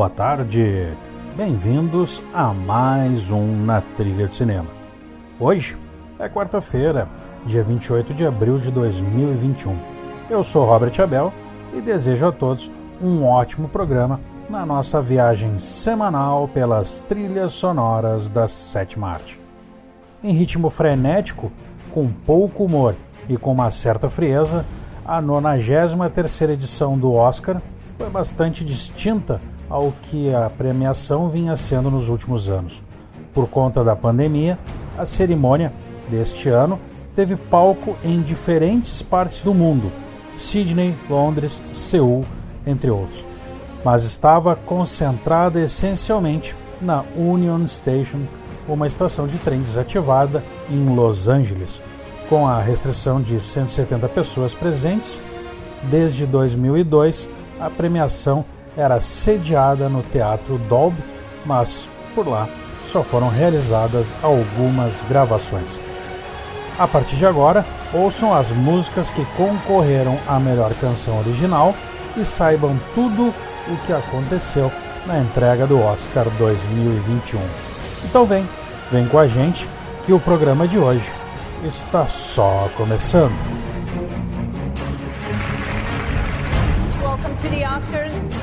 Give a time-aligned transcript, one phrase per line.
[0.00, 0.96] Boa tarde,
[1.36, 4.70] bem-vindos a mais um Na Trilha de Cinema.
[5.38, 5.76] Hoje
[6.18, 7.06] é quarta-feira,
[7.44, 9.76] dia 28 de abril de 2021.
[10.30, 11.30] Eu sou Robert Abel
[11.74, 14.18] e desejo a todos um ótimo programa
[14.48, 19.38] na nossa viagem semanal pelas trilhas sonoras da sétima arte.
[20.24, 21.52] Em ritmo frenético,
[21.92, 22.94] com pouco humor
[23.28, 24.64] e com uma certa frieza,
[25.04, 27.60] a 93 edição do Oscar
[27.98, 29.38] foi bastante distinta
[29.70, 32.82] ao que a premiação vinha sendo nos últimos anos.
[33.32, 34.58] Por conta da pandemia,
[34.98, 35.72] a cerimônia
[36.10, 36.78] deste ano
[37.14, 39.92] teve palco em diferentes partes do mundo,
[40.36, 42.24] Sydney, Londres, Seul,
[42.66, 43.26] entre outros,
[43.84, 48.20] mas estava concentrada essencialmente na Union Station,
[48.68, 51.82] uma estação de trem desativada em Los Angeles,
[52.28, 55.20] com a restrição de 170 pessoas presentes.
[55.84, 57.28] Desde 2002,
[57.58, 58.44] a premiação
[58.80, 61.02] era sediada no Teatro Dolby,
[61.44, 62.48] mas por lá
[62.82, 65.78] só foram realizadas algumas gravações.
[66.78, 71.74] A partir de agora, ouçam as músicas que concorreram à melhor canção original
[72.16, 73.34] e saibam tudo
[73.68, 74.72] o que aconteceu
[75.06, 77.38] na entrega do Oscar 2021.
[78.04, 78.48] Então vem,
[78.90, 79.68] vem com a gente
[80.06, 81.12] que o programa de hoje
[81.64, 83.34] está só começando.
[87.02, 88.39] Welcome to the Oscars.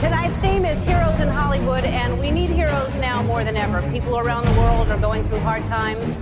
[0.00, 3.82] Tonight's theme is Heroes in Hollywood, and we need heroes now more than ever.
[3.92, 6.16] People around the world are going through hard times,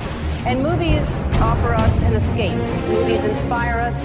[0.44, 1.06] and movies
[1.38, 2.58] offer us an escape.
[2.90, 4.04] Movies inspire us.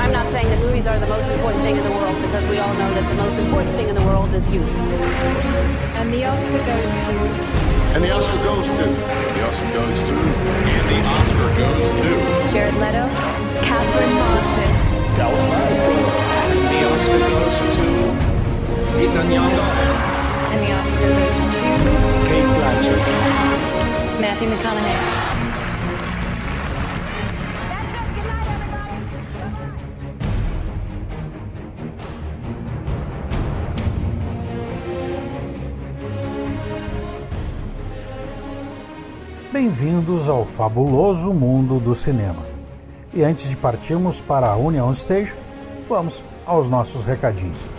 [0.00, 2.56] I'm not saying that movies are the most important thing in the world, because we
[2.60, 4.72] all know that the most important thing in the world is youth.
[6.00, 7.12] And the Oscar goes to.
[7.92, 8.84] And the Oscar goes to.
[8.88, 10.14] The Oscar goes to.
[10.16, 12.08] And the Oscar goes to.
[12.56, 13.04] Jared Leto.
[13.68, 14.72] Catherine Martin.
[15.20, 16.08] Dallas Masterson.
[16.72, 18.27] The Oscar goes to.
[18.96, 19.52] Ethan Young.
[19.52, 21.62] And the Oscar goes to.
[22.28, 23.04] Kate Blanchett.
[24.20, 25.28] Matthew McConaughey.
[39.52, 42.42] Bem-vindos ao fabuloso mundo do cinema.
[43.12, 45.34] E antes de partirmos para a Union Stage,
[45.88, 47.70] vamos aos nossos recadinhos.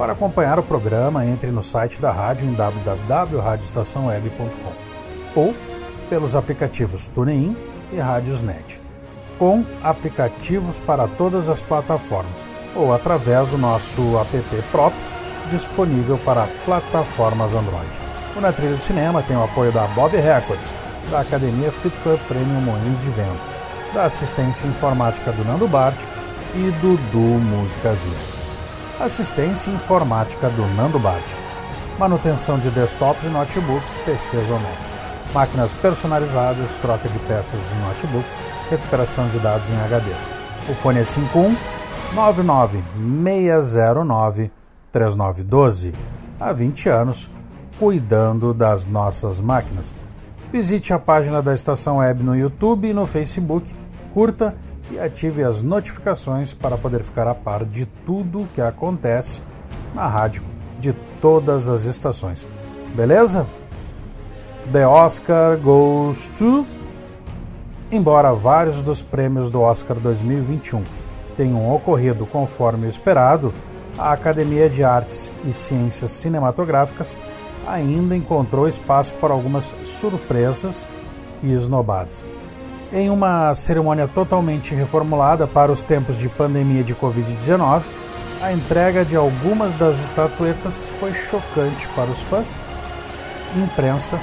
[0.00, 4.72] Para acompanhar o programa, entre no site da rádio em www.radioestaçãoweb.com
[5.38, 5.54] ou
[6.08, 7.54] pelos aplicativos TuneIn
[7.92, 8.80] e Radiosnet,
[9.38, 15.02] com aplicativos para todas as plataformas ou através do nosso app próprio
[15.50, 17.90] disponível para plataformas Android.
[18.34, 20.74] O Na Trilha de Cinema tem o apoio da Bob Records,
[21.10, 23.42] da Academia Fit Club Premium Moinhos de Vento,
[23.92, 26.00] da assistência informática do Nando Bart
[26.54, 28.39] e do Du Música Viva.
[29.00, 31.24] Assistência informática do Nando Bart.
[31.98, 34.94] Manutenção de desktops e notebooks, PCs ou Macs.
[35.32, 38.36] Máquinas personalizadas, troca de peças em notebooks,
[38.68, 40.28] recuperação de dados em HDs.
[40.68, 41.56] O fone é 51
[42.14, 42.84] 99
[43.24, 44.50] 609
[44.92, 45.94] 3912.
[46.38, 47.30] Há 20 anos,
[47.78, 49.94] cuidando das nossas máquinas.
[50.52, 53.74] Visite a página da Estação Web no YouTube e no Facebook.
[54.12, 54.54] Curta
[54.90, 59.42] e ative as notificações para poder ficar a par de tudo que acontece
[59.94, 60.42] na rádio
[60.78, 62.48] de todas as estações.
[62.94, 63.46] Beleza?
[64.72, 66.66] The Oscar goes to.
[67.90, 70.82] Embora vários dos prêmios do Oscar 2021
[71.36, 73.52] tenham ocorrido conforme o esperado,
[73.98, 77.16] a Academia de Artes e Ciências Cinematográficas
[77.66, 80.88] ainda encontrou espaço para algumas surpresas
[81.42, 82.24] e esnobadas.
[82.92, 87.84] Em uma cerimônia totalmente reformulada para os tempos de pandemia de Covid-19,
[88.42, 92.64] a entrega de algumas das estatuetas foi chocante para os fãs,
[93.54, 94.18] imprensa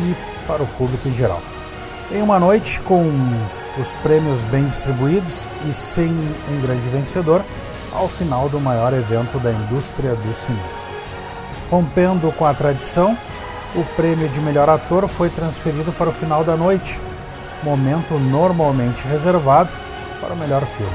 [0.00, 0.16] e
[0.48, 1.40] para o público em geral.
[2.10, 3.08] Em uma noite com
[3.78, 7.40] os prêmios bem distribuídos e sem um grande vencedor,
[7.92, 10.62] ao final do maior evento da indústria do cinema.
[11.70, 13.16] Rompendo com a tradição,
[13.76, 16.98] o prêmio de melhor ator foi transferido para o final da noite,
[17.62, 19.70] momento normalmente reservado
[20.20, 20.92] para o melhor filme.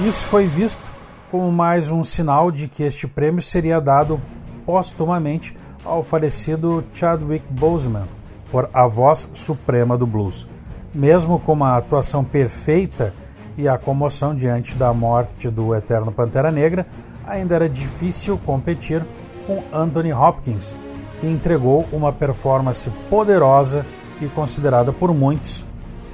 [0.00, 0.92] Isso foi visto
[1.30, 4.20] como mais um sinal de que este prêmio seria dado
[4.64, 8.04] póstumamente ao falecido Chadwick Boseman
[8.50, 10.48] por A Voz Suprema do Blues.
[10.92, 13.14] Mesmo com uma atuação perfeita
[13.56, 16.86] e a comoção diante da morte do eterno Pantera Negra,
[17.26, 19.04] ainda era difícil competir
[19.46, 20.76] com Anthony Hopkins,
[21.20, 23.86] que entregou uma performance poderosa
[24.20, 25.64] e considerada por muitos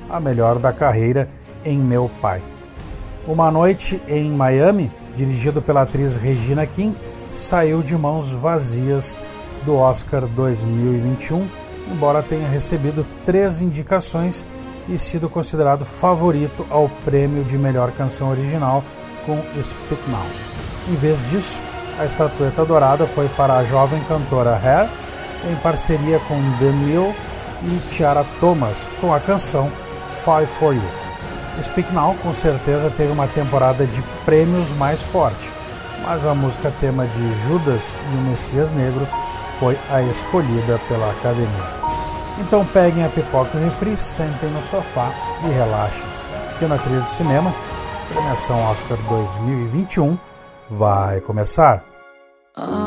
[0.09, 1.29] a melhor da carreira
[1.65, 2.43] em Meu Pai.
[3.27, 6.97] Uma Noite em Miami, dirigido pela atriz Regina King,
[7.33, 9.23] saiu de mãos vazias
[9.65, 11.47] do Oscar 2021,
[11.91, 14.47] embora tenha recebido três indicações
[14.89, 18.85] e sido considerado favorito ao prêmio de melhor canção original
[19.25, 20.27] com Speak Now.
[20.89, 21.61] Em vez disso,
[21.99, 24.89] a estatueta dourada foi para a jovem cantora Hair,
[25.51, 27.13] em parceria com Daniel
[27.65, 29.71] e Tiara Thomas, com a canção
[30.27, 30.83] Five For You.
[31.63, 35.53] Speak Now com certeza teve uma temporada de prêmios mais forte,
[36.03, 39.07] mas a música tema de Judas e o Messias Negro
[39.61, 41.47] foi a escolhida pela academia.
[42.41, 45.13] Então peguem a pipoca e o refri, sentem no sofá
[45.45, 46.05] e relaxem,
[46.59, 47.55] que na trilha do cinema,
[48.09, 50.19] premiação Oscar 2021
[50.69, 51.85] vai começar.
[52.57, 52.86] All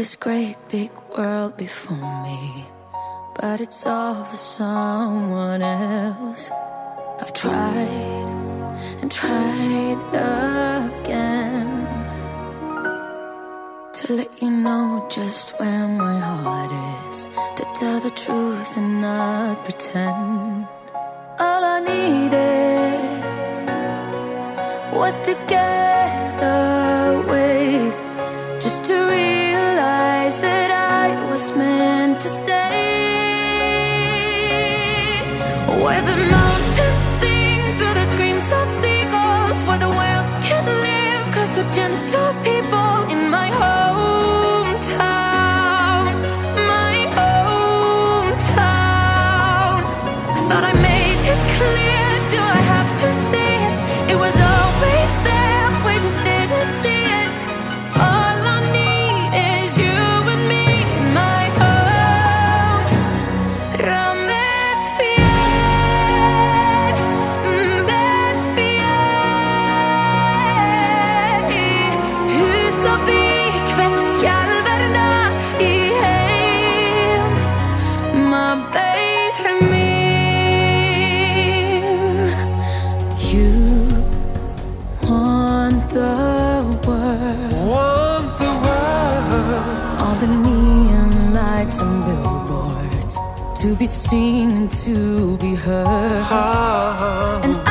[0.00, 2.64] this great big world before me,
[3.38, 6.50] but it's all for someone else.
[7.20, 8.28] I've tried
[9.02, 10.00] and tried
[10.88, 11.68] again
[13.92, 16.72] to let you know just where my heart
[17.10, 20.66] is, to tell the truth and not pretend.
[21.38, 23.00] All I needed
[24.96, 25.99] was to get
[31.56, 32.60] meant to stay.
[35.84, 41.50] Where the mountains sing through the screams of seagulls, where the whales can't live cause
[41.56, 42.79] they're gentle people
[85.90, 87.52] the world.
[87.68, 90.00] Want the world.
[90.00, 93.18] All the neon lights and billboards
[93.62, 96.26] To be seen and to be heard.
[97.44, 97.69] And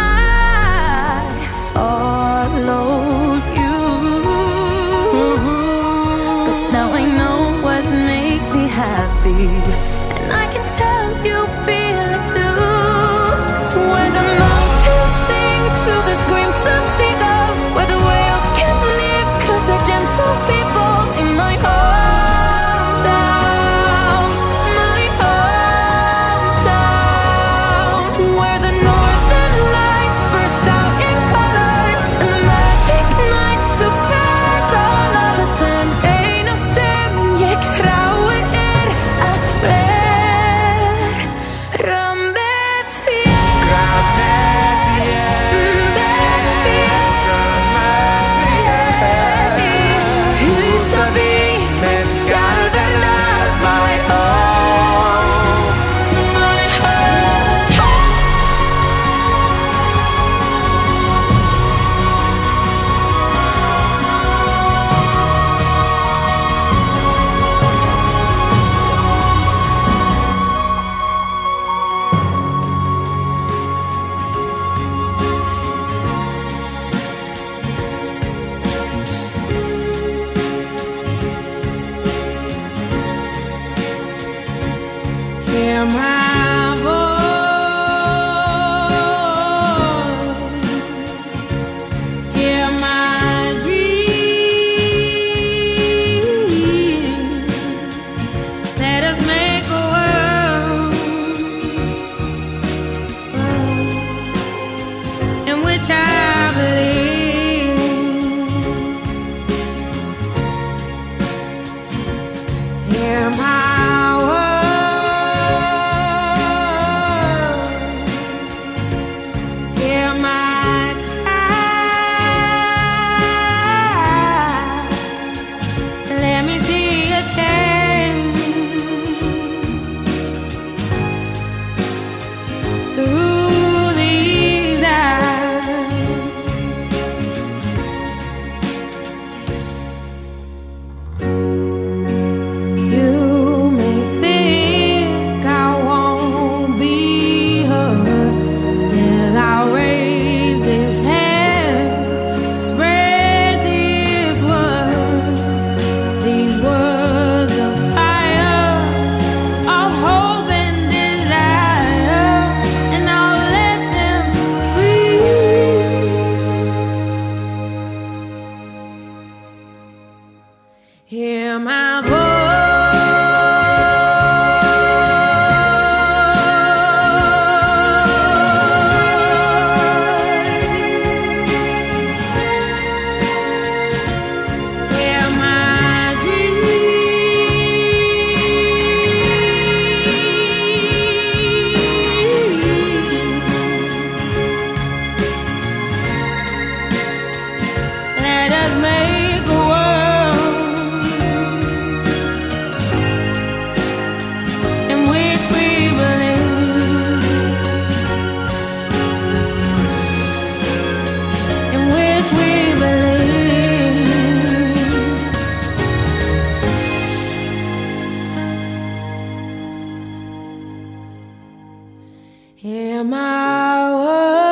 [222.62, 224.49] Hear my word.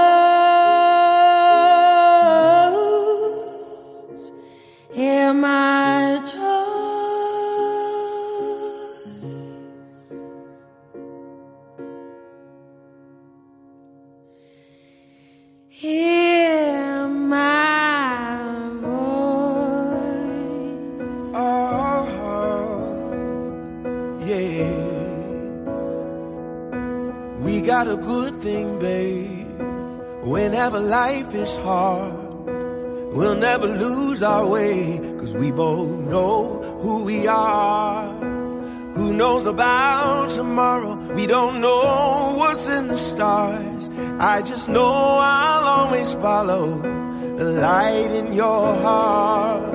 [31.63, 34.99] We'll never lose our way.
[35.19, 38.13] Cause we both know who we are.
[38.95, 40.95] Who knows about tomorrow?
[41.13, 43.89] We don't know what's in the stars.
[44.19, 46.79] I just know I'll always follow
[47.37, 49.73] the light in your heart.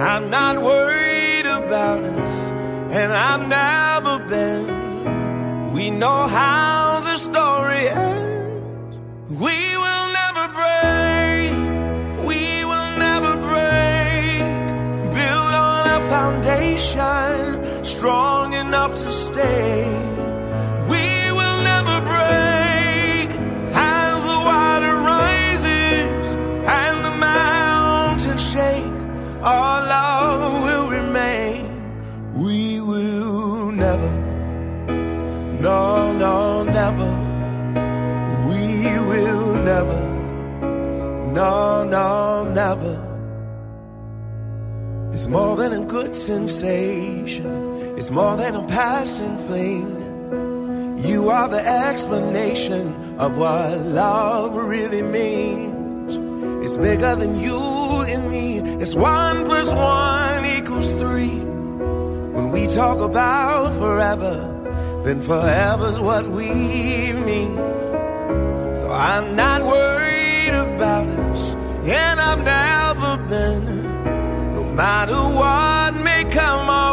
[0.00, 2.50] I'm not worried about us,
[2.90, 5.72] and I've never been.
[5.72, 6.73] We know how
[45.24, 47.73] It's more than a good sensation.
[48.04, 49.88] It's more than a passing fling.
[51.02, 56.18] You are the explanation of what love really means.
[56.62, 58.58] It's bigger than you and me.
[58.82, 61.38] It's one plus one equals three.
[62.36, 64.36] When we talk about forever,
[65.06, 67.56] then forever's what we mean.
[68.76, 71.54] So I'm not worried about us,
[71.86, 73.64] and I've never been.
[74.56, 76.83] No matter what may come our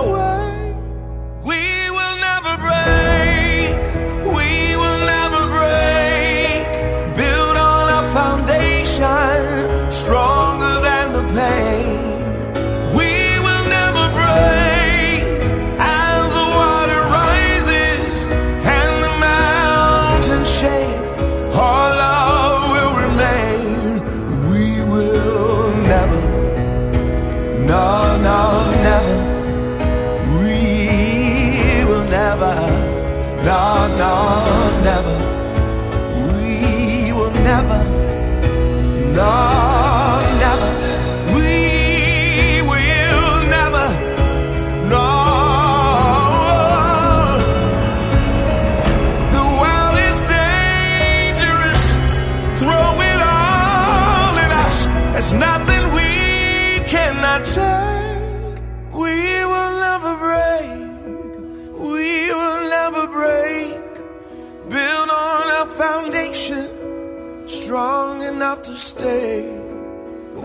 [69.01, 69.41] stay.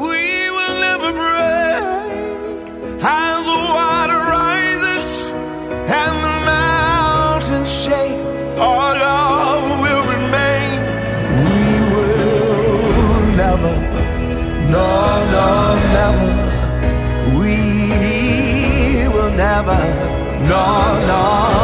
[0.03, 0.23] We
[0.57, 2.65] will never break.
[3.29, 5.11] As the water rises
[6.01, 8.21] and the mountains shake,
[8.69, 10.79] our love will remain.
[11.45, 13.75] We will never,
[14.77, 14.91] no,
[15.37, 15.49] no,
[15.97, 16.31] never.
[17.39, 17.55] We
[19.15, 19.81] will never,
[20.53, 20.67] no,
[21.11, 21.56] no,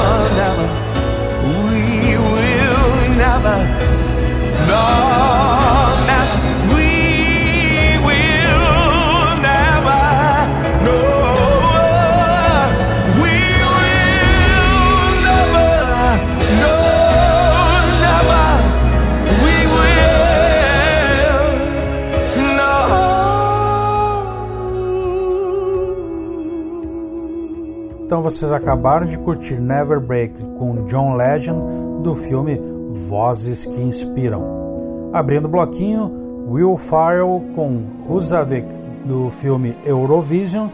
[28.23, 32.61] Vocês acabaram de curtir Never Break com John Legend do filme
[33.09, 35.11] Vozes que Inspiram.
[35.12, 38.69] Abrindo o bloquinho, Will Farrell com Husavik
[39.05, 40.69] do filme Eurovision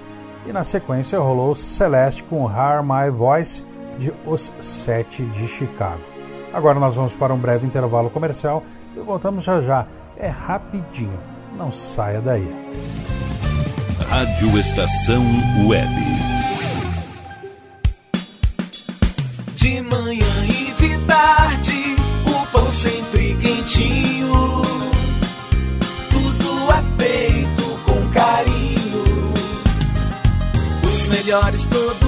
[0.47, 3.65] e na sequência rolou Celeste com Hear My Voice
[3.97, 6.03] de Os Sete de Chicago.
[6.53, 8.63] Agora nós vamos para um breve intervalo comercial
[8.95, 9.87] e voltamos já já.
[10.19, 11.19] É rapidinho,
[11.57, 12.47] não saia daí.
[14.07, 15.25] Rádio Estação
[15.67, 16.18] Web.
[21.19, 21.97] Tarde,
[22.27, 24.63] o pão sempre quentinho.
[26.11, 29.33] Tudo é feito com carinho.
[30.85, 32.08] Os melhores produtos,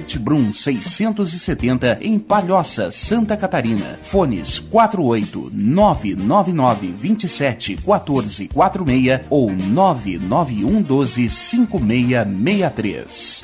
[0.19, 3.99] Brum 670 em Palhoça, Santa Catarina.
[4.01, 13.43] Fones 48 999 27 14 46 ou 991 12 5663.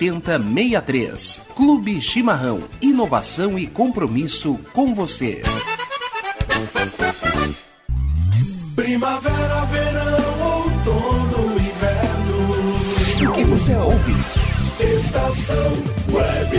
[0.01, 1.41] 7063.
[1.55, 2.63] Clube Chimarrão.
[2.81, 5.43] Inovação e compromisso com você.
[8.75, 13.29] Primavera, verão, outono, inverno.
[13.29, 14.13] O que você ouve?
[14.79, 15.71] Estação
[16.11, 16.57] Web.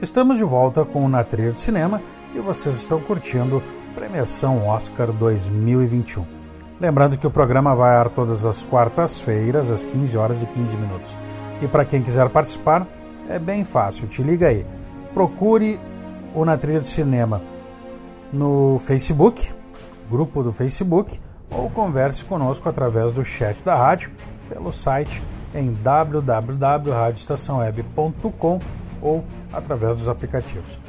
[0.00, 2.00] Estamos de volta com o Na Trilha de Cinema
[2.36, 3.60] e vocês estão curtindo
[3.94, 6.26] Premiação Oscar 2021.
[6.80, 11.16] Lembrando que o programa vai ar todas as quartas-feiras, às 15 horas e 15 minutos.
[11.62, 12.88] E para quem quiser participar,
[13.28, 14.66] é bem fácil, te liga aí.
[15.14, 15.78] Procure
[16.34, 17.40] o Na Trilha de Cinema
[18.32, 19.52] no Facebook,
[20.10, 24.10] grupo do Facebook, ou converse conosco através do chat da rádio
[24.48, 25.22] pelo site
[25.54, 28.58] em www.radioestaçãoweb.com
[29.00, 30.80] ou através dos aplicativos.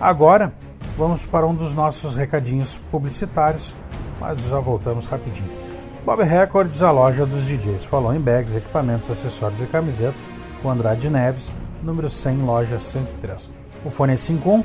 [0.00, 0.52] Agora,
[0.98, 3.72] vamos para um dos nossos recadinhos publicitários,
[4.20, 5.48] mas já voltamos rapidinho.
[6.04, 7.84] Bob Records, a loja dos DJs.
[7.84, 10.28] Falou em bags, equipamentos, acessórios e camisetas
[10.60, 11.52] com Andrade Neves,
[11.84, 13.48] número 100, loja 103.
[13.84, 14.64] O fone é 51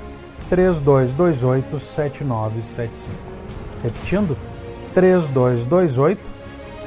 [0.50, 3.16] 3228 7975.
[3.84, 4.36] Repetindo,
[4.96, 6.32] 3228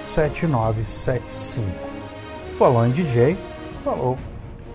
[0.02, 1.68] 7975.
[2.58, 3.38] Falou em DJ,
[3.84, 4.16] falou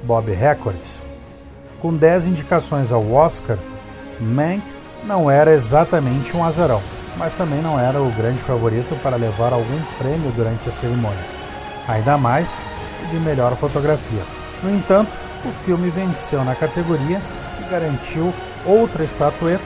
[0.04, 1.02] Bob Records.
[1.82, 3.58] Com 10 indicações ao Oscar,
[4.22, 4.64] Mank
[5.04, 6.82] não era exatamente um azarão,
[7.18, 11.26] mas também não era o grande favorito para levar algum prêmio durante a cerimônia,
[11.88, 12.60] ainda mais
[13.10, 14.22] de melhor fotografia.
[14.62, 17.20] No entanto, o filme venceu na categoria
[17.60, 18.32] e garantiu
[18.66, 19.64] outra estatueta,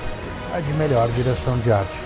[0.54, 2.00] a de melhor direção de arte.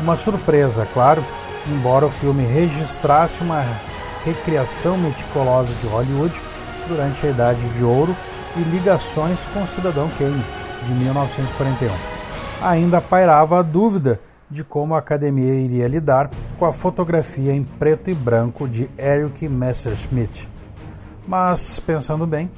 [0.00, 1.24] Uma surpresa, claro,
[1.66, 3.64] embora o filme registrasse uma
[4.24, 6.40] recriação meticulosa de Hollywood
[6.86, 8.14] durante a Idade de Ouro
[8.56, 10.44] e ligações com o Cidadão Kane,
[10.86, 11.90] de 1941.
[12.62, 18.10] Ainda pairava a dúvida de como a academia iria lidar com a fotografia em preto
[18.10, 20.48] e branco de Eric Messerschmitt.
[21.26, 22.50] Mas, pensando bem,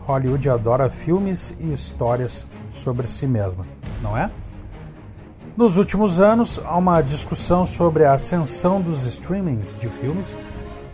[0.00, 3.64] Hollywood adora filmes e histórias sobre si mesma,
[4.02, 4.30] não é?
[5.56, 10.36] Nos últimos anos, há uma discussão sobre a ascensão dos streamings de filmes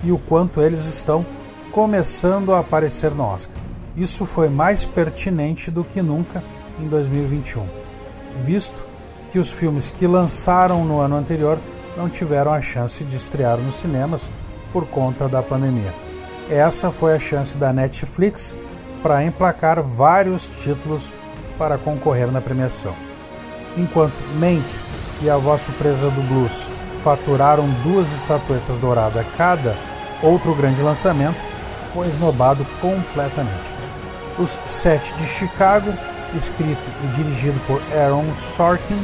[0.02, 1.24] e o quanto eles estão
[1.72, 3.57] começando a aparecer no Oscar.
[3.96, 6.42] Isso foi mais pertinente do que nunca
[6.80, 7.66] em 2021.
[8.42, 8.84] visto
[9.30, 11.58] que os filmes que lançaram no ano anterior
[11.96, 14.30] não tiveram a chance de estrear nos cinemas
[14.72, 15.92] por conta da pandemia.
[16.48, 18.54] Essa foi a chance da Netflix
[19.02, 21.12] para emplacar vários títulos
[21.58, 22.94] para concorrer na premiação.
[23.76, 24.64] Enquanto Mank
[25.22, 26.68] e A Voz Surpresa do Blues
[27.02, 29.76] faturaram duas estatuetas douradas cada,
[30.22, 31.38] outro grande lançamento
[31.92, 33.78] foi esnobado completamente.
[34.38, 35.92] Os Sete de Chicago,
[36.36, 38.98] escrito e dirigido por Aaron Sorkin,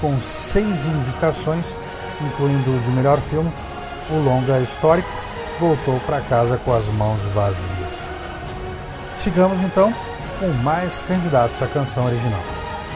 [0.00, 1.76] com seis indicações,
[2.20, 3.52] incluindo de melhor filme,
[4.10, 5.08] o longa histórico,
[5.60, 8.10] voltou para casa com as mãos vazias.
[9.14, 9.94] Sigamos então
[10.40, 12.40] com mais candidatos à canção original.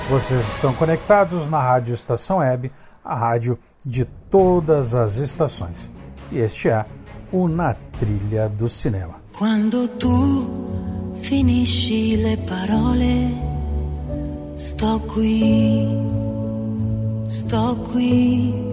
[0.09, 2.71] Vocês estão conectados na Rádio Estação Web,
[3.05, 5.91] a rádio de todas as estações.
[6.31, 6.85] E este é
[7.33, 9.17] o Na Trilha do Cinema.
[9.37, 10.47] Quando tu
[11.21, 13.56] finisci le parole,
[14.57, 15.87] sto qui,
[17.29, 18.65] sto qui.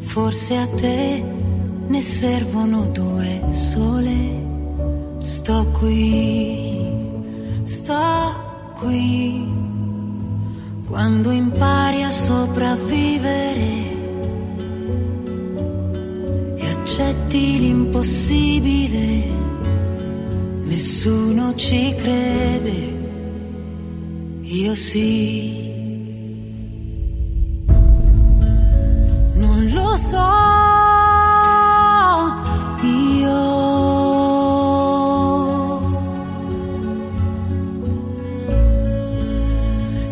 [0.00, 1.22] Forse a te
[1.86, 4.16] ne servono due sole.
[5.20, 6.76] Sto qui,
[7.64, 9.46] sto qui.
[10.86, 13.96] Quando impari a sopravvivere
[16.56, 19.22] e accetti l'impossibile,
[20.64, 22.97] nessuno ci crede.
[24.50, 25.74] y así
[29.36, 30.20] no lo soy
[33.20, 33.42] yo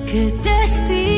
[0.06, 1.15] que testigo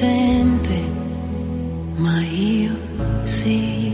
[0.00, 0.78] sente,
[1.96, 2.74] ma io
[3.24, 3.92] sì.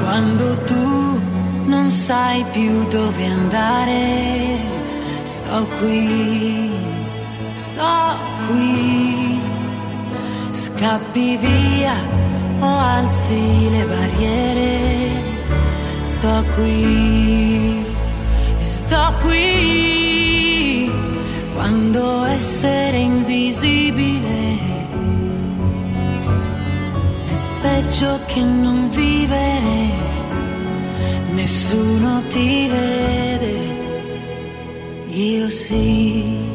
[0.00, 1.20] Quando tu
[1.66, 4.02] non sai più dove andare,
[5.24, 6.70] sto qui,
[7.54, 7.96] sto
[8.46, 9.40] qui.
[10.64, 11.96] Scappi via
[12.60, 14.70] o alzi le barriere,
[16.02, 17.84] sto qui,
[18.60, 20.90] sto qui.
[21.54, 24.37] Quando essere invisibile
[27.98, 29.90] peggio che non vivere,
[31.32, 33.56] nessuno ti vede,
[35.08, 36.47] io sì.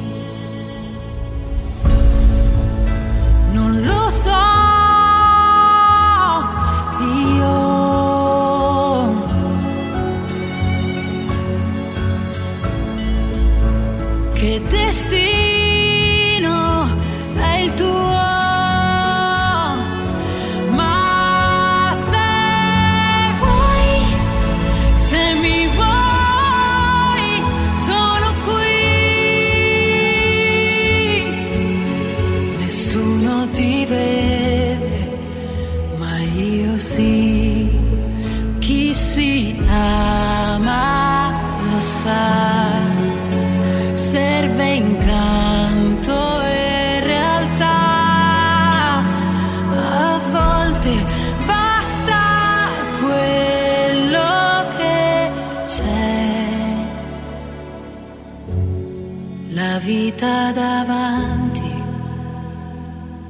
[59.84, 61.74] Vita davanti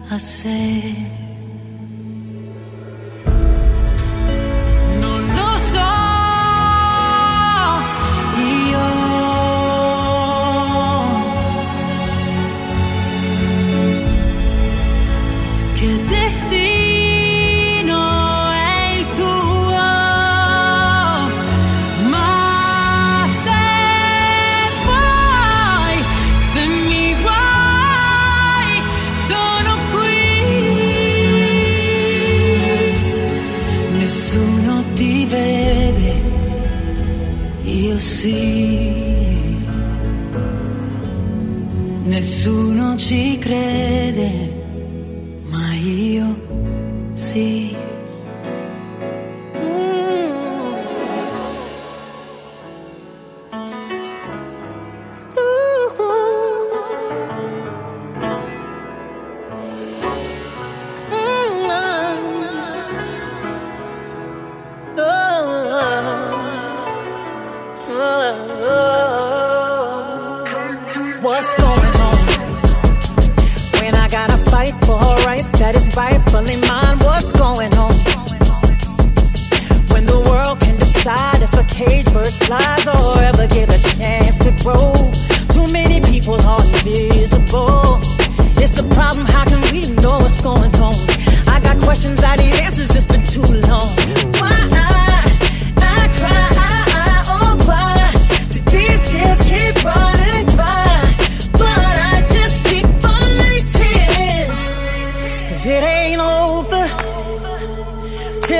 [0.09, 1.12] a sé.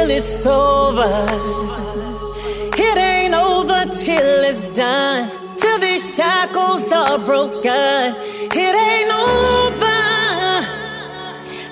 [0.04, 1.12] Till it's over.
[2.78, 5.30] It ain't over till it's done.
[5.58, 8.16] Till these shackles are broken.
[8.64, 10.02] It ain't over.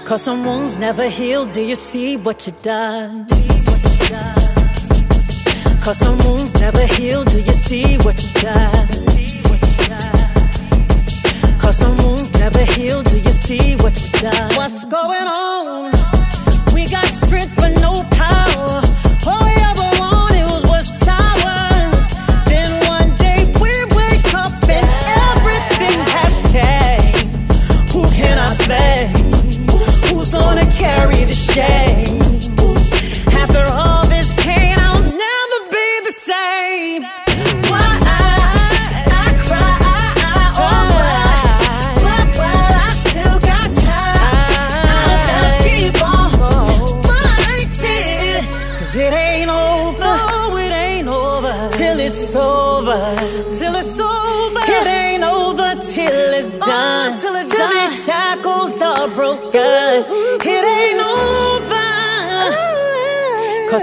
[0.05, 1.45] Cause some wounds never heal.
[1.45, 3.27] Do you see what you done?
[5.83, 7.23] Cause some wounds never heal.
[7.25, 8.87] Do you see what you done?
[11.59, 13.03] Cause some wounds never heal.
[13.03, 14.55] Do you see what you done?
[14.55, 15.90] What's going on?
[17.31, 18.50] Strength but no power.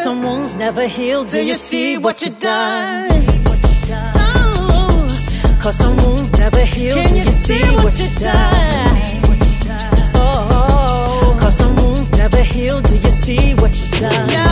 [0.08, 1.22] Some wounds never heal.
[1.24, 3.08] Do you see what you done?
[4.16, 5.06] Oh,
[5.60, 6.94] Cause some wounds never heal.
[6.94, 9.22] Can you see what you done?
[10.14, 12.80] Oh, Cause some wounds never heal.
[12.80, 14.47] Do you see what you done?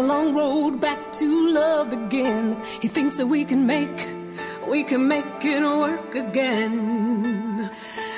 [0.00, 2.56] The long road back to love again.
[2.80, 3.98] He thinks that we can make,
[4.66, 7.70] we can make it work again.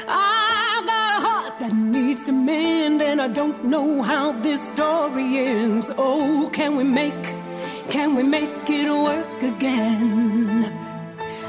[0.07, 5.39] I've got a heart that needs to mend, and I don't know how this story
[5.39, 5.91] ends.
[5.99, 7.25] Oh, can we make,
[7.91, 10.73] can we make it work again?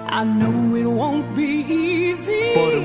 [0.08, 2.02] I know it won't be easy.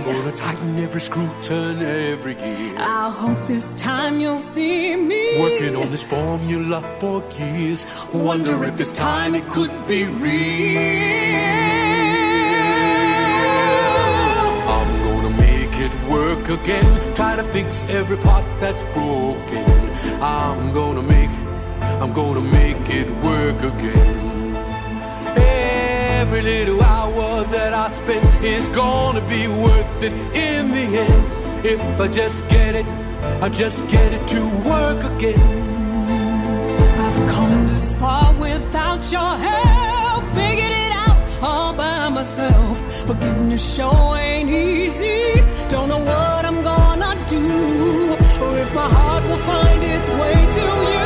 [0.08, 2.78] Gonna tighten every screw, turn every gear.
[2.78, 7.84] I hope this time you'll see me Working on this formula for years.
[8.14, 10.78] Wonder if this time it could be real.
[14.76, 17.14] I'm gonna make it work again.
[17.14, 19.66] Try to fix every part that's broken.
[20.22, 21.30] I'm gonna make,
[22.02, 24.17] I'm gonna make it work again.
[26.28, 31.64] Every little hour that I spend is gonna be worth it in the end.
[31.64, 32.84] If I just get it,
[33.40, 35.40] I just get it to work again.
[37.00, 40.24] I've come this far without your help.
[40.34, 42.76] Figured it out all by myself.
[43.06, 45.32] Forgiveness sure ain't easy.
[45.70, 48.12] Don't know what I'm gonna do.
[48.44, 50.97] Or if my heart will find its way to you.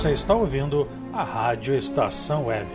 [0.00, 2.70] Você está ouvindo a Rádio Estação Web.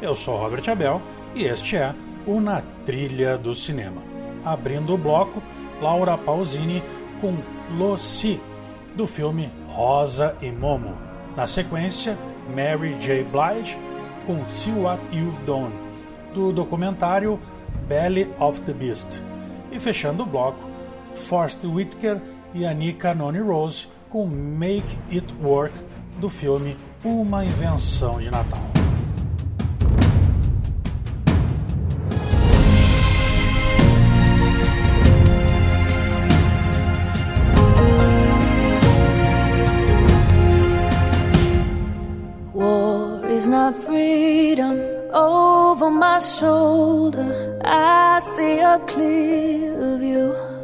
[0.00, 1.02] Eu sou Robert Abel
[1.34, 1.92] e este é
[2.24, 4.00] o Na Trilha do Cinema.
[4.44, 5.42] Abrindo o bloco,
[5.82, 6.80] Laura Pausini
[7.20, 7.34] com
[7.76, 8.40] Lucy,
[8.94, 10.96] do filme Rosa e Momo.
[11.36, 12.16] Na sequência,
[12.54, 13.24] Mary J.
[13.24, 13.76] Blige
[14.24, 15.74] com See What You've Done,
[16.32, 17.40] do documentário
[17.88, 19.20] Belly of the Beast.
[19.72, 20.60] E fechando o bloco,
[21.12, 22.20] Forrest Whitaker
[22.54, 25.74] e Anika Noni Rose com Make It Work,
[26.18, 28.60] do filme Uma Invenção de Natal.
[42.52, 44.80] War is not freedom
[45.14, 47.60] over my shoulder.
[47.64, 50.57] I see a clear view.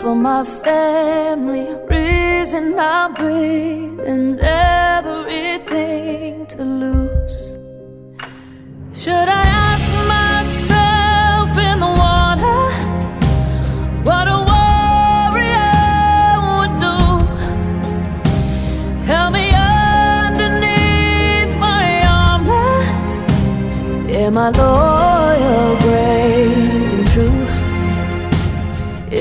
[0.00, 7.58] For my family, reason I'm breathing, everything to lose.
[8.92, 12.62] Should I ask myself in the water
[14.08, 16.98] what a warrior would do?
[19.04, 19.46] Tell me
[20.22, 22.74] underneath my armor,
[24.22, 24.97] am I loyal,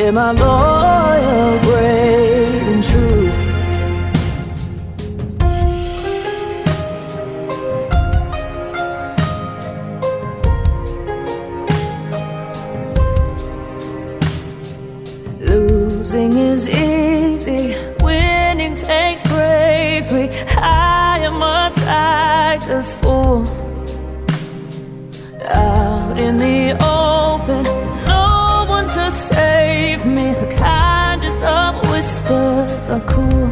[0.07, 3.29] Am I loyal, brave, and true?
[15.41, 20.29] Losing is easy, winning takes bravery.
[20.55, 23.45] I am a tiger's fool.
[25.49, 27.86] Out in the open,
[32.89, 33.51] are cool.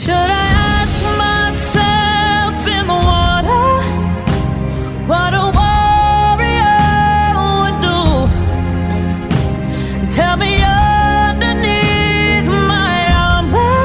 [0.00, 0.46] Should I
[0.76, 3.68] ask myself in the water
[5.10, 6.84] what a warrior
[7.60, 8.00] would do?
[10.16, 12.98] Tell me underneath my
[13.28, 13.82] armor,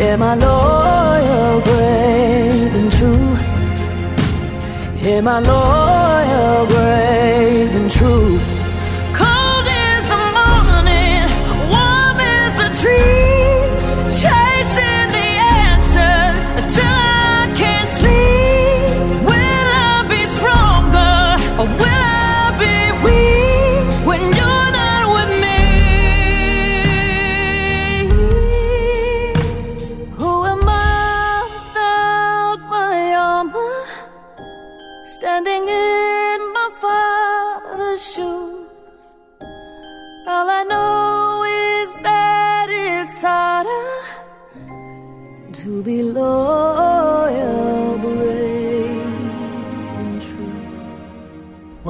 [0.00, 3.36] am I loyal, brave, and true?
[5.10, 5.85] Am I loyal,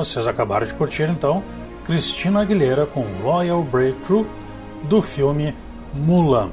[0.07, 1.42] Vocês acabaram de curtir então
[1.84, 3.66] Cristina Aguilera com Loyal
[4.04, 4.24] True
[4.84, 5.52] do filme
[5.92, 6.50] Mulan.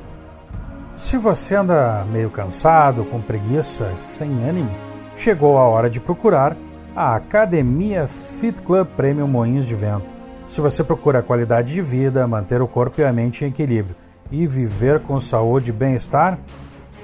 [0.96, 4.72] Se você anda meio cansado, com preguiça, sem ânimo,
[5.16, 6.58] chegou a hora de procurar
[6.96, 10.16] a Academia Fit Club Premium Moinhos de Vento.
[10.48, 13.96] Se você procura qualidade de vida, manter o corpo e a mente em equilíbrio
[14.32, 16.40] e viver com saúde e bem-estar,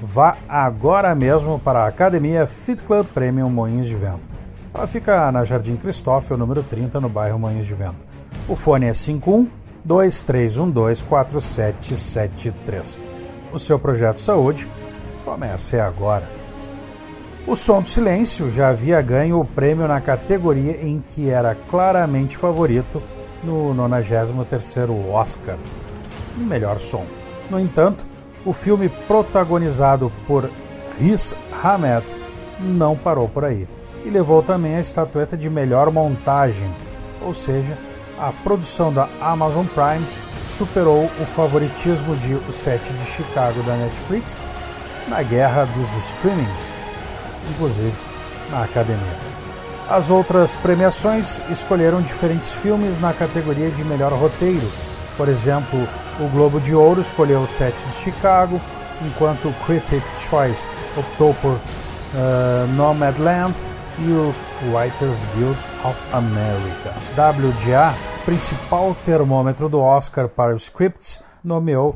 [0.02, 4.39] vá agora mesmo para a Academia Fit Club Premium Moinhos de Vento.
[4.74, 8.05] Ela fica na Jardim Cristófilo, número 30, no bairro Moinhos de Vento.
[8.47, 9.49] O fone é 51
[9.84, 12.99] 2312 4773.
[13.51, 14.70] O seu projeto Saúde
[15.26, 16.30] começa agora.
[17.47, 22.38] O Som do Silêncio já havia ganho o prêmio na categoria em que era claramente
[22.38, 23.01] favorito
[23.43, 25.57] no 93º Oscar,
[26.38, 27.05] melhor som.
[27.49, 28.05] No entanto,
[28.45, 30.47] o filme protagonizado por
[30.99, 32.05] Riz Ahmed
[32.59, 33.67] não parou por aí
[34.04, 36.74] e levou também a estatueta de melhor montagem,
[37.22, 37.78] ou seja,
[38.20, 40.06] a produção da Amazon Prime
[40.47, 44.43] superou o favoritismo de O Sete de Chicago da Netflix
[45.08, 46.74] na guerra dos streamings,
[47.52, 47.93] inclusive
[48.52, 49.18] na academia.
[49.89, 54.70] As outras premiações escolheram diferentes filmes na categoria de melhor roteiro.
[55.18, 55.88] Por exemplo,
[56.20, 58.62] o Globo de Ouro escolheu O Sete de Chicago,
[59.02, 60.64] enquanto o Critics' Choice
[60.97, 63.56] optou por uh, Nomadland
[64.08, 64.34] o
[64.72, 66.93] Writers Guild of America.
[67.16, 67.93] WGA,
[68.24, 71.95] principal termômetro do Oscar para os scripts, nomeou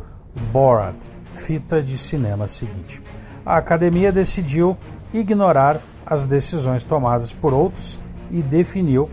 [0.52, 0.96] Borat,
[1.34, 3.02] fita de cinema seguinte.
[3.46, 4.76] a academia decidiu
[5.14, 8.00] ignorar as decisões tomadas por outros
[8.32, 9.10] e definiu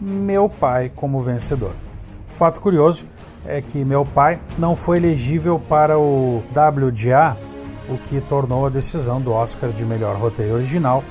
[0.00, 1.72] meu pai como vencedor.
[2.28, 3.06] Fato curioso
[3.46, 7.36] é que meu pai não foi elegível para o WGA,
[7.88, 11.02] o que tornou a decisão do Oscar de melhor roteiro original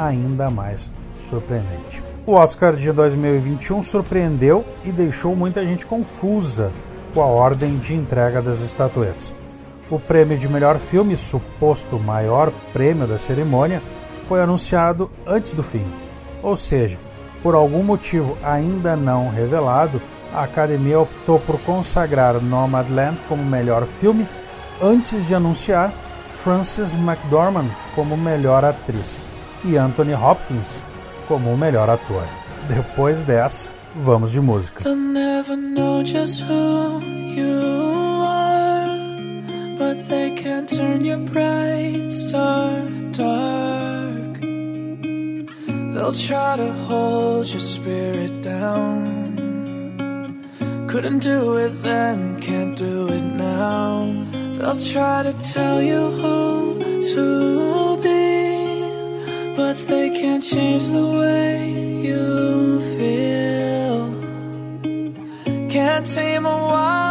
[0.00, 2.02] ainda mais surpreendente.
[2.26, 6.70] O Oscar de 2021 surpreendeu e deixou muita gente confusa
[7.12, 9.34] com a ordem de entrega das estatuetas.
[9.90, 13.82] O prêmio de melhor filme, suposto maior prêmio da cerimônia,
[14.28, 15.84] foi anunciado antes do fim.
[16.42, 16.98] Ou seja,
[17.42, 20.00] por algum motivo ainda não revelado,
[20.32, 24.26] a academia optou por consagrar Nomadland como melhor filme
[24.80, 25.92] antes de anunciar
[26.36, 29.20] Frances McDormand como melhor atriz
[29.64, 30.82] e Anthony Hopkins
[31.26, 32.24] como melhor ator.
[32.68, 34.82] Depois dessa, vamos de música.
[45.92, 49.36] They'll try to hold your spirit down.
[50.88, 54.26] Couldn't do it then, can't do it now.
[54.54, 57.89] They'll try to tell you who to
[59.56, 61.70] but they can't change the way
[62.06, 64.10] you feel.
[65.68, 67.09] Can't tame a wild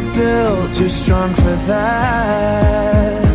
[0.00, 3.27] built too strong for that.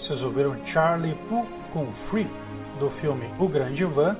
[0.00, 2.28] Vocês ouviram Charlie Puth com Free,
[2.78, 4.16] do filme O Grande Van.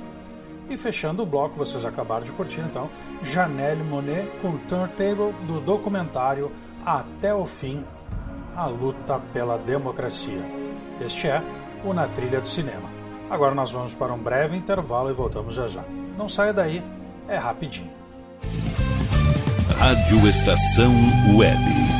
[0.69, 2.89] E fechando o bloco, vocês acabaram de curtir, então,
[3.25, 6.53] Janelle Monet com Turntable, do documentário
[6.87, 7.85] Até o Fim,
[8.55, 10.43] a luta pela democracia.
[11.01, 11.43] Este é
[11.85, 12.89] o Na Trilha do Cinema.
[13.29, 15.83] Agora nós vamos para um breve intervalo e voltamos já já.
[16.17, 16.83] Não saia daí,
[17.27, 17.91] é rapidinho.
[19.77, 20.93] Rádio Estação
[21.37, 22.00] Web.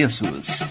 [0.01, 0.65] preços.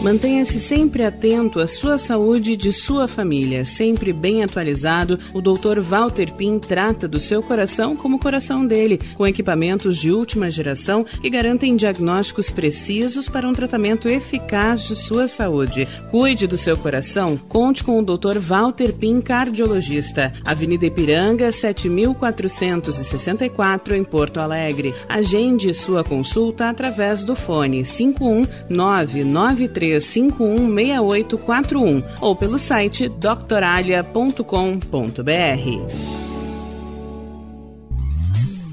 [0.00, 3.64] Mantenha-se sempre atento à sua saúde e de sua família.
[3.64, 5.80] Sempre bem atualizado, o Dr.
[5.80, 11.04] Walter Pin trata do seu coração como o coração dele, com equipamentos de última geração
[11.20, 15.88] que garantem diagnósticos precisos para um tratamento eficaz de sua saúde.
[16.12, 18.38] Cuide do seu coração, conte com o Dr.
[18.38, 20.32] Walter Pin, cardiologista.
[20.46, 24.94] Avenida Ipiranga, 7464, em Porto Alegre.
[25.08, 34.42] Agende sua consulta através do fone 51993 33516841 ou pelo site doctoralia.com.br.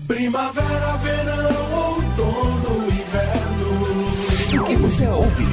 [0.07, 4.11] Primavera, verão, outono, inverno.
[4.61, 5.45] O que você ouve?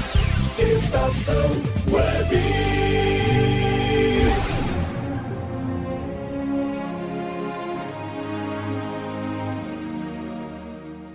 [0.58, 1.50] Estação
[1.90, 2.36] Web.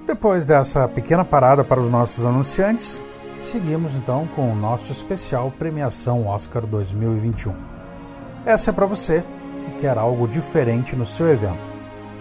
[0.07, 3.03] Depois dessa pequena parada para os nossos anunciantes,
[3.39, 7.53] seguimos então com o nosso especial Premiação Oscar 2021.
[8.45, 9.23] Essa é para você
[9.61, 11.69] que quer algo diferente no seu evento.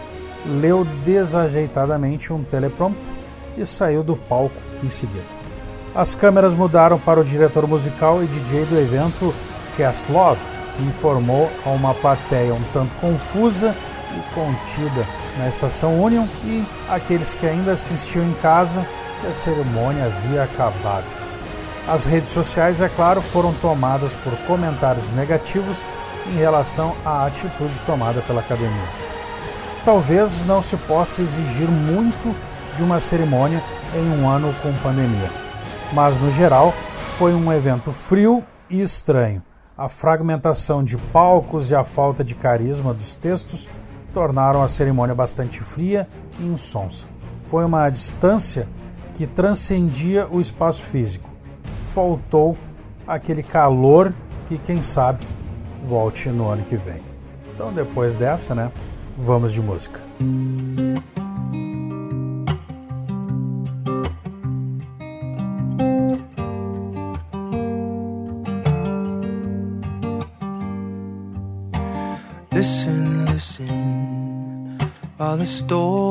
[0.46, 3.14] leu desajeitadamente um teleprompter
[3.56, 5.37] e saiu do palco em seguida.
[5.94, 9.34] As câmeras mudaram para o diretor musical e DJ do evento,
[9.76, 10.40] Cass Love,
[10.76, 13.74] que informou a uma plateia um tanto confusa
[14.12, 15.06] e contida
[15.38, 18.86] na estação Union e aqueles que ainda assistiam em casa
[19.20, 21.06] que a cerimônia havia acabado.
[21.88, 25.84] As redes sociais, é claro, foram tomadas por comentários negativos
[26.26, 28.88] em relação à atitude tomada pela academia.
[29.84, 32.36] Talvez não se possa exigir muito
[32.76, 33.62] de uma cerimônia
[33.94, 35.47] em um ano com pandemia
[35.92, 36.72] mas no geral
[37.16, 39.42] foi um evento frio e estranho.
[39.76, 43.68] A fragmentação de palcos e a falta de carisma dos textos
[44.12, 46.08] tornaram a cerimônia bastante fria
[46.38, 47.06] e insonsa.
[47.44, 48.66] Foi uma distância
[49.14, 51.28] que transcendia o espaço físico.
[51.84, 52.56] Faltou
[53.06, 54.12] aquele calor
[54.46, 55.24] que, quem sabe,
[55.86, 57.00] volte no ano que vem.
[57.54, 58.70] Então, depois dessa, né,
[59.16, 60.00] vamos de música.
[75.68, 76.07] 또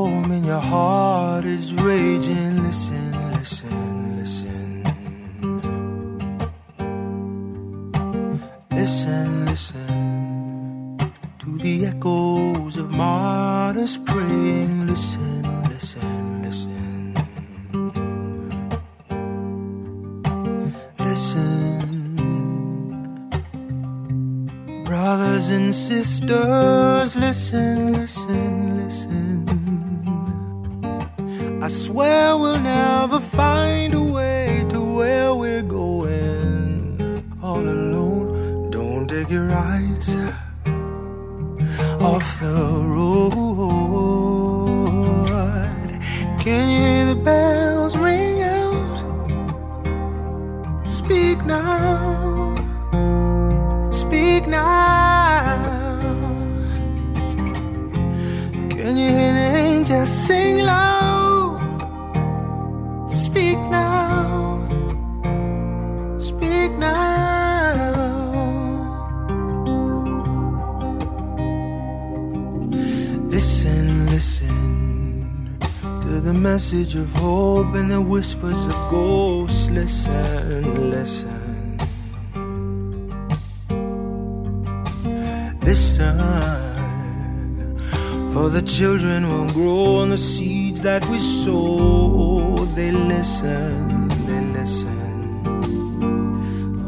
[88.49, 92.55] the children will grow on the seeds that we sow.
[92.75, 95.43] They listen, they listen.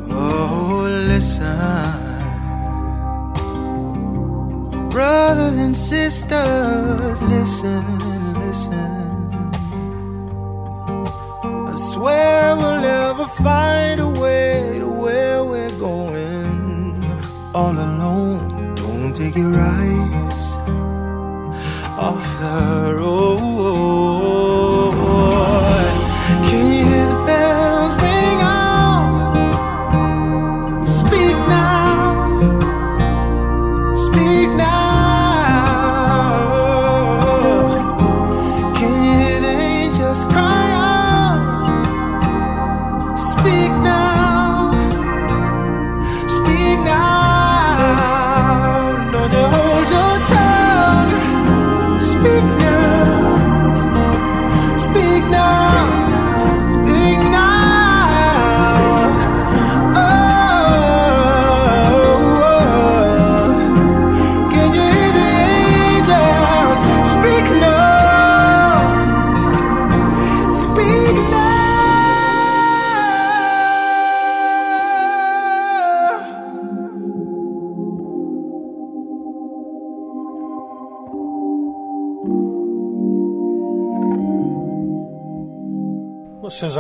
[0.10, 2.10] Oh, listen.
[4.90, 7.84] Brothers and sisters, listen,
[8.44, 9.42] listen.
[11.44, 17.04] I swear we'll never find a way to where we're going.
[17.54, 19.69] All alone, don't take your eyes
[22.40, 22.98] her.
[23.00, 23.76] Oh, oh.
[23.76, 23.89] oh.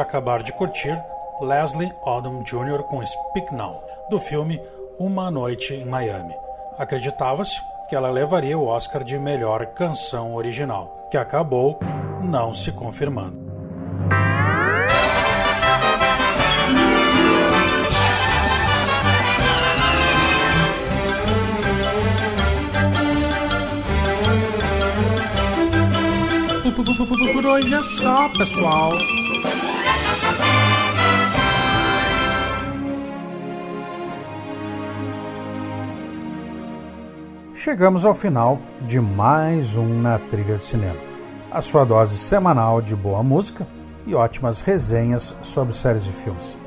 [0.10, 1.00] Acabaram de curtir
[1.40, 2.82] Leslie Odom Jr.
[2.90, 3.80] com Speak Now,
[4.10, 4.60] do filme
[4.98, 6.34] Uma Noite em Miami.
[6.80, 11.78] Acreditava-se que ela levaria o Oscar de melhor canção original, que acabou
[12.24, 13.38] não se confirmando.
[27.34, 28.90] Por hoje é só, pessoal.
[37.60, 40.96] Chegamos ao final de mais um Na Trilha de Cinema.
[41.52, 43.68] A sua dose semanal de boa música
[44.08, 46.58] e ótimas resenhas sobre séries e filmes.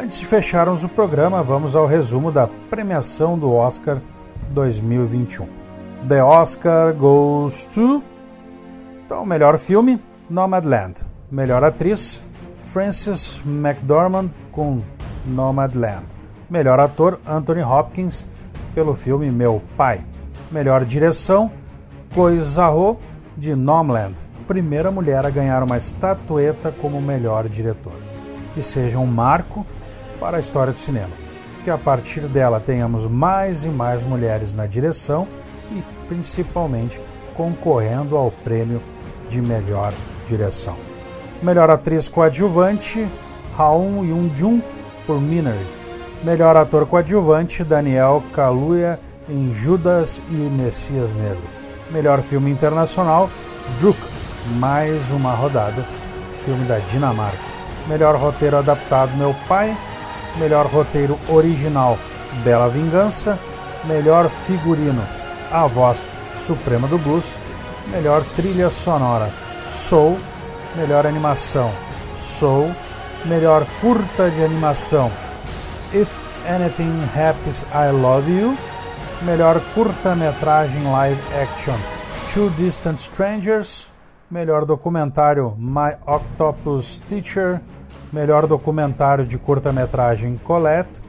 [0.00, 4.00] Antes de fecharmos o programa, vamos ao resumo da premiação do Oscar
[4.48, 5.46] 2021.
[6.08, 8.02] The Oscar goes to.
[9.04, 11.02] Então, melhor filme: Nomadland.
[11.30, 12.24] Melhor atriz:
[12.64, 14.80] Frances McDormand com
[15.26, 16.06] Nomadland.
[16.48, 18.24] Melhor ator: Anthony Hopkins
[18.78, 20.02] pelo filme Meu Pai.
[20.52, 21.50] Melhor direção:
[22.12, 22.96] Chloe Zhao
[23.36, 24.14] de Nomadland.
[24.46, 27.94] Primeira mulher a ganhar uma estatueta como melhor diretor.
[28.54, 29.66] Que seja um marco
[30.20, 31.10] para a história do cinema.
[31.64, 35.26] Que a partir dela tenhamos mais e mais mulheres na direção
[35.72, 37.02] e principalmente
[37.34, 38.80] concorrendo ao prêmio
[39.28, 39.92] de melhor
[40.24, 40.76] direção.
[41.42, 43.08] Melhor atriz coadjuvante,
[43.56, 44.62] Raon Yoon-jun
[45.04, 45.77] por Minari.
[46.22, 48.98] Melhor ator coadjuvante, Daniel Kaluuya
[49.28, 51.42] em Judas e Messias Negro.
[51.90, 53.30] Melhor filme internacional,
[53.78, 53.98] Druk,
[54.56, 55.84] mais uma rodada,
[56.44, 57.38] filme da Dinamarca.
[57.86, 59.76] Melhor roteiro adaptado, Meu Pai.
[60.38, 61.96] Melhor roteiro original,
[62.42, 63.38] Bela Vingança.
[63.84, 65.02] Melhor figurino,
[65.52, 67.38] A Voz Suprema do Blues.
[67.92, 69.30] Melhor trilha sonora,
[69.64, 70.18] Soul.
[70.74, 71.70] Melhor animação,
[72.12, 72.72] Soul.
[73.24, 75.10] Melhor curta de animação,
[75.92, 76.16] If
[76.46, 78.56] Anything Happens, I Love You.
[79.22, 81.74] Melhor curta-metragem live action,
[82.32, 83.90] Two Distant Strangers.
[84.30, 87.62] Melhor documentário, My Octopus Teacher.
[88.12, 91.00] Melhor documentário de curta-metragem, Colette.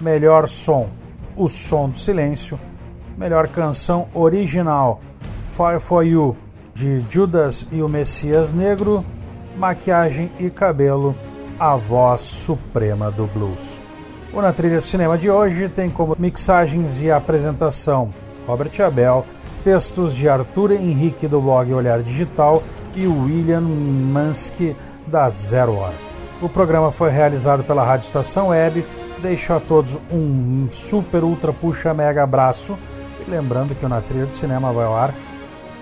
[0.00, 0.88] Melhor som,
[1.36, 2.58] O Som do Silêncio.
[3.18, 5.00] Melhor canção original,
[5.50, 6.36] Fire for You,
[6.72, 9.04] de Judas e o Messias Negro.
[9.56, 11.16] Maquiagem e cabelo,
[11.58, 13.89] A Voz Suprema do Blues.
[14.32, 18.10] O Na Trilha de Cinema de hoje tem como mixagens e apresentação
[18.46, 19.26] Robert Abel,
[19.64, 22.62] textos de Arthur Henrique do blog Olhar Digital
[22.94, 25.94] e William Mansky da Zero Hora.
[26.40, 28.86] O programa foi realizado pela Rádio Estação Web.
[29.18, 32.78] Deixo a todos um super, ultra, puxa, mega abraço.
[33.26, 35.12] E lembrando que o Na Trilha de Cinema vai ao ar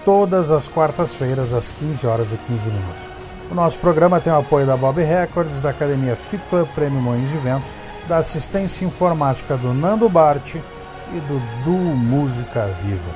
[0.06, 3.10] todas as quartas-feiras, às 15 horas e 15 minutos.
[3.50, 6.16] O nosso programa tem o apoio da Bob Records, da Academia
[6.48, 7.77] Club Prêmio Moinhos de Vento,
[8.08, 13.10] da assistência informática do Nando Bart e do Du Música Viva.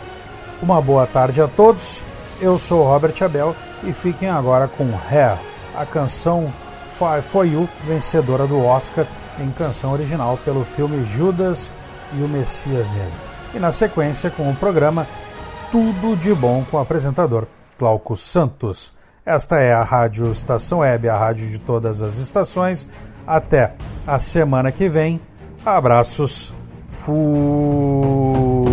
[0.62, 2.05] Uma boa tarde a todos.
[2.40, 5.38] Eu sou Robert Abel e fiquem agora com Hair,
[5.74, 6.53] a canção
[6.93, 9.07] Fire for You, vencedora do Oscar
[9.38, 11.72] em canção original pelo filme Judas
[12.12, 13.12] e o Messias Negro.
[13.55, 15.07] E na sequência com o programa
[15.70, 17.47] Tudo de Bom com o apresentador
[17.78, 18.93] Glauco Santos.
[19.24, 22.86] Esta é a Rádio Estação Web, a rádio de todas as estações.
[23.26, 23.72] Até
[24.06, 25.20] a semana que vem.
[25.64, 26.54] Abraços.
[26.88, 28.71] Fui.